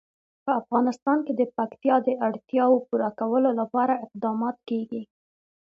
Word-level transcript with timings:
په 0.43 0.51
افغانستان 0.61 1.17
کې 1.25 1.33
د 1.35 1.41
پکتیا 1.57 1.95
د 2.03 2.09
اړتیاوو 2.27 2.83
پوره 2.87 3.09
کولو 3.19 3.49
لپاره 3.59 4.01
اقدامات 4.05 4.57
کېږي. 4.69 5.01